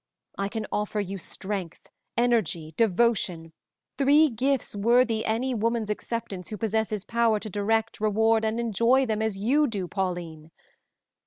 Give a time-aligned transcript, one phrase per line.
[0.35, 3.53] I can offer you strength, energy, devotion
[3.99, 9.21] three gifts worthy any woman's acceptance who possesses power to direct, reward, and enjoy them
[9.21, 10.49] as you do, Pauline.